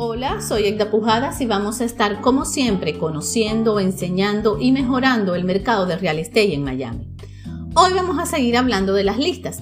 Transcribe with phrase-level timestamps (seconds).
[0.00, 5.42] Hola, soy Egda Pujadas y vamos a estar como siempre conociendo, enseñando y mejorando el
[5.42, 7.08] mercado de real estate en Miami.
[7.74, 9.60] Hoy vamos a seguir hablando de las listas.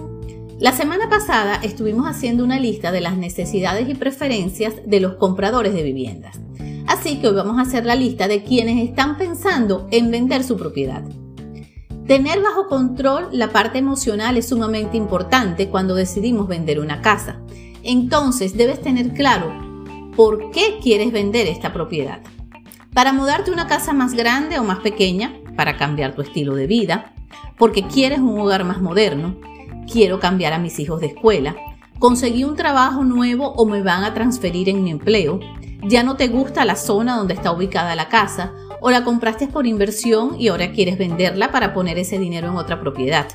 [0.60, 5.72] La semana pasada estuvimos haciendo una lista de las necesidades y preferencias de los compradores
[5.72, 6.38] de viviendas.
[6.86, 10.58] Así que hoy vamos a hacer la lista de quienes están pensando en vender su
[10.58, 11.02] propiedad.
[12.06, 17.40] Tener bajo control la parte emocional es sumamente importante cuando decidimos vender una casa.
[17.82, 19.65] Entonces debes tener claro
[20.16, 22.20] por qué quieres vender esta propiedad.
[22.94, 26.66] Para mudarte a una casa más grande o más pequeña, para cambiar tu estilo de
[26.66, 27.12] vida,
[27.58, 29.38] porque quieres un hogar más moderno,
[29.90, 31.54] quiero cambiar a mis hijos de escuela,
[31.98, 35.38] conseguí un trabajo nuevo o me van a transferir en mi empleo,
[35.82, 39.66] ya no te gusta la zona donde está ubicada la casa o la compraste por
[39.66, 43.26] inversión y ahora quieres venderla para poner ese dinero en otra propiedad.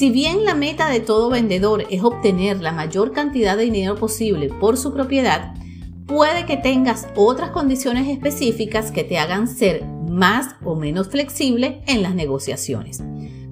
[0.00, 4.48] Si bien la meta de todo vendedor es obtener la mayor cantidad de dinero posible
[4.48, 5.52] por su propiedad,
[6.06, 12.00] puede que tengas otras condiciones específicas que te hagan ser más o menos flexible en
[12.00, 13.02] las negociaciones.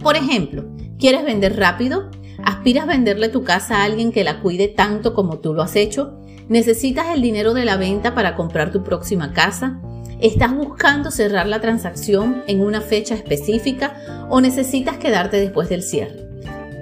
[0.02, 0.64] Por ejemplo,
[0.98, 2.10] ¿quieres vender rápido?
[2.42, 6.18] ¿Aspiras venderle tu casa a alguien que la cuide tanto como tú lo has hecho?
[6.48, 9.82] ¿Necesitas el dinero de la venta para comprar tu próxima casa?
[10.18, 16.27] ¿Estás buscando cerrar la transacción en una fecha específica o necesitas quedarte después del cierre?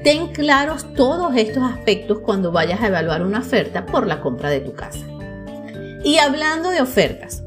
[0.06, 4.60] Ten claros todos estos aspectos cuando vayas a evaluar una oferta por la compra de
[4.60, 5.04] tu casa.
[6.04, 7.42] Y hablando de ofertas,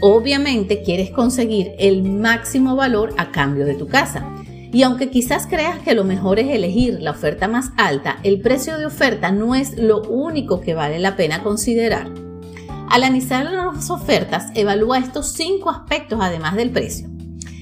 [0.00, 4.28] obviamente quieres conseguir el máximo valor a cambio de tu casa.
[4.72, 8.78] Y aunque quizás creas que lo mejor es elegir la oferta más alta, el precio
[8.78, 12.08] de oferta no es lo único que vale la pena considerar.
[12.90, 17.08] Al analizar las ofertas, evalúa estos cinco aspectos además del precio.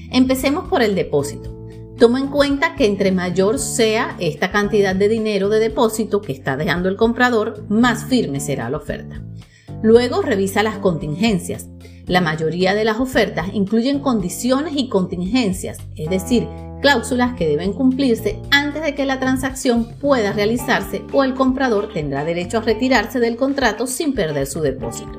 [0.09, 1.54] Empecemos por el depósito.
[1.97, 6.57] Toma en cuenta que entre mayor sea esta cantidad de dinero de depósito que está
[6.57, 9.21] dejando el comprador, más firme será la oferta.
[9.81, 11.69] Luego revisa las contingencias.
[12.05, 16.47] La mayoría de las ofertas incluyen condiciones y contingencias, es decir,
[16.81, 22.25] cláusulas que deben cumplirse antes de que la transacción pueda realizarse o el comprador tendrá
[22.25, 25.17] derecho a retirarse del contrato sin perder su depósito.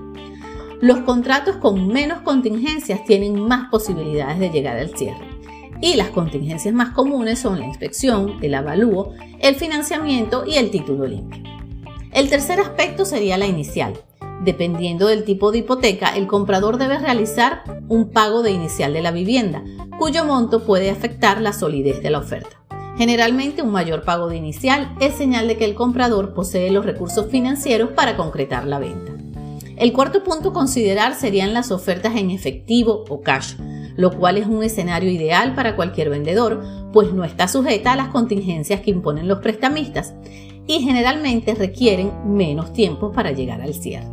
[0.82, 5.35] Los contratos con menos contingencias tienen más posibilidades de llegar al cierre.
[5.80, 11.06] Y las contingencias más comunes son la inspección, el avalúo, el financiamiento y el título
[11.06, 11.42] limpio.
[12.12, 13.92] El tercer aspecto sería la inicial.
[14.42, 19.10] Dependiendo del tipo de hipoteca, el comprador debe realizar un pago de inicial de la
[19.10, 19.62] vivienda,
[19.98, 22.56] cuyo monto puede afectar la solidez de la oferta.
[22.96, 27.26] Generalmente un mayor pago de inicial es señal de que el comprador posee los recursos
[27.30, 29.12] financieros para concretar la venta.
[29.76, 33.56] El cuarto punto a considerar serían las ofertas en efectivo o cash,
[33.96, 36.62] lo cual es un escenario ideal para cualquier vendedor,
[36.92, 40.14] pues no está sujeta a las contingencias que imponen los prestamistas
[40.66, 44.08] y generalmente requieren menos tiempo para llegar al cierre.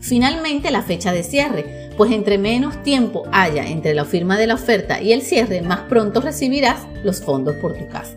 [0.00, 4.54] Finalmente, la fecha de cierre, pues entre menos tiempo haya entre la firma de la
[4.54, 8.16] oferta y el cierre, más pronto recibirás los fondos por tu casa.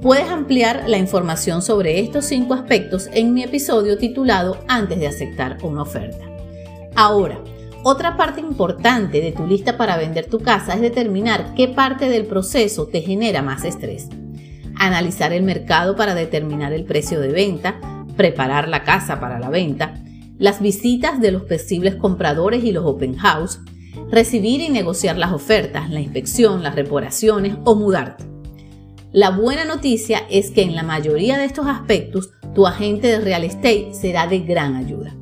[0.00, 5.58] Puedes ampliar la información sobre estos cinco aspectos en mi episodio titulado Antes de aceptar
[5.62, 6.24] una oferta.
[6.94, 7.40] Ahora,
[7.88, 12.26] otra parte importante de tu lista para vender tu casa es determinar qué parte del
[12.26, 14.08] proceso te genera más estrés.
[14.74, 17.78] Analizar el mercado para determinar el precio de venta,
[18.16, 19.94] preparar la casa para la venta,
[20.36, 23.60] las visitas de los posibles compradores y los open house,
[24.10, 28.24] recibir y negociar las ofertas, la inspección, las reparaciones o mudarte.
[29.12, 33.44] La buena noticia es que en la mayoría de estos aspectos tu agente de real
[33.44, 35.14] estate será de gran ayuda.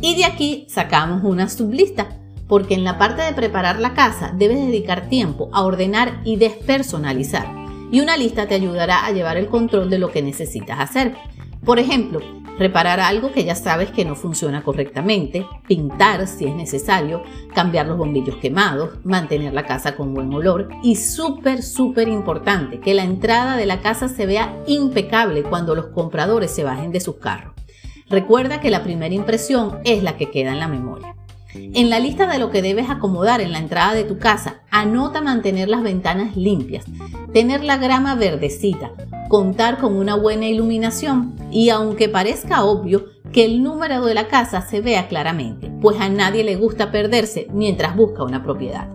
[0.00, 2.08] Y de aquí sacamos una sublista,
[2.48, 7.46] porque en la parte de preparar la casa debes dedicar tiempo a ordenar y despersonalizar,
[7.90, 11.14] y una lista te ayudará a llevar el control de lo que necesitas hacer.
[11.64, 12.20] Por ejemplo,
[12.58, 17.22] reparar algo que ya sabes que no funciona correctamente, pintar si es necesario,
[17.54, 22.94] cambiar los bombillos quemados, mantener la casa con buen olor y súper, súper importante, que
[22.94, 27.16] la entrada de la casa se vea impecable cuando los compradores se bajen de sus
[27.16, 27.55] carros.
[28.08, 31.16] Recuerda que la primera impresión es la que queda en la memoria.
[31.54, 35.20] En la lista de lo que debes acomodar en la entrada de tu casa, anota
[35.20, 36.84] mantener las ventanas limpias,
[37.32, 38.92] tener la grama verdecita,
[39.28, 44.62] contar con una buena iluminación y aunque parezca obvio, que el número de la casa
[44.62, 48.88] se vea claramente, pues a nadie le gusta perderse mientras busca una propiedad.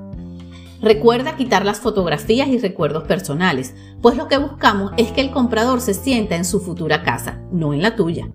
[0.81, 5.81] Recuerda quitar las fotografías y recuerdos personales, pues lo que buscamos es que el comprador
[5.81, 8.31] se sienta en su futura casa, no en la tuya.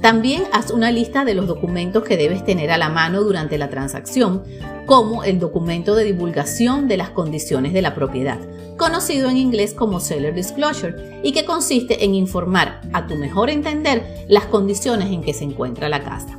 [0.00, 3.70] También haz una lista de los documentos que debes tener a la mano durante la
[3.70, 4.42] transacción,
[4.86, 8.38] como el documento de divulgación de las condiciones de la propiedad,
[8.76, 14.26] conocido en inglés como Seller Disclosure, y que consiste en informar a tu mejor entender
[14.28, 16.38] las condiciones en que se encuentra la casa.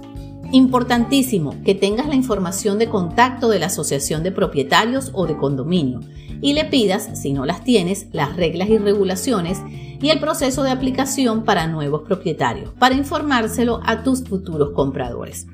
[0.51, 5.99] Importantísimo que tengas la información de contacto de la asociación de propietarios o de condominio
[6.41, 9.59] y le pidas, si no las tienes, las reglas y regulaciones
[10.01, 15.47] y el proceso de aplicación para nuevos propietarios, para informárselo a tus futuros compradores.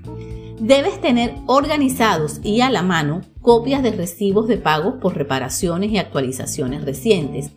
[0.60, 5.98] Debes tener organizados y a la mano copias de recibos de pagos por reparaciones y
[5.98, 7.52] actualizaciones recientes,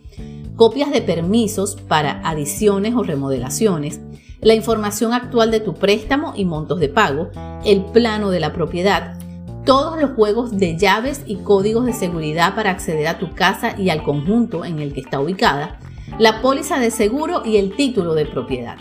[0.55, 4.01] copias de permisos para adiciones o remodelaciones,
[4.41, 7.29] la información actual de tu préstamo y montos de pago,
[7.63, 9.17] el plano de la propiedad,
[9.65, 13.89] todos los juegos de llaves y códigos de seguridad para acceder a tu casa y
[13.89, 15.79] al conjunto en el que está ubicada,
[16.19, 18.77] la póliza de seguro y el título de propiedad.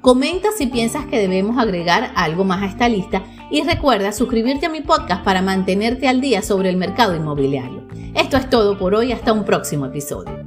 [0.00, 4.70] Comenta si piensas que debemos agregar algo más a esta lista y recuerda suscribirte a
[4.70, 7.88] mi podcast para mantenerte al día sobre el mercado inmobiliario.
[8.14, 10.43] Esto es todo por hoy, hasta un próximo episodio.